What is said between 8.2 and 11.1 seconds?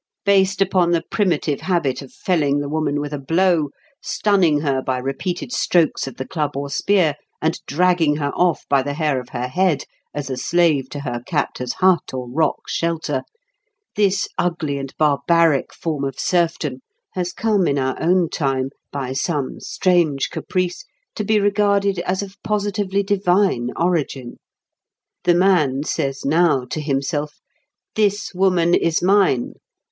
off by the hair of her head as a slave to